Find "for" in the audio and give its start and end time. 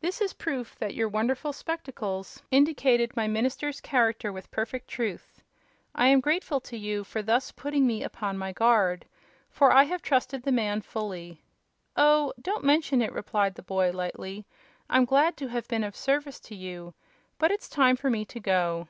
7.04-7.20, 9.50-9.70, 17.96-18.08